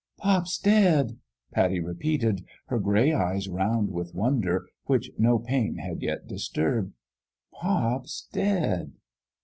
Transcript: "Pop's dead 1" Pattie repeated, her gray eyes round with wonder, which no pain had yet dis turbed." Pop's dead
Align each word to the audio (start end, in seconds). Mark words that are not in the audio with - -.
"Pop's 0.17 0.57
dead 0.57 1.05
1" 1.05 1.17
Pattie 1.53 1.79
repeated, 1.79 2.43
her 2.69 2.79
gray 2.79 3.13
eyes 3.13 3.47
round 3.47 3.91
with 3.91 4.15
wonder, 4.15 4.65
which 4.85 5.11
no 5.19 5.37
pain 5.37 5.75
had 5.77 6.01
yet 6.01 6.25
dis 6.27 6.49
turbed." 6.49 6.93
Pop's 7.61 8.27
dead 8.33 8.93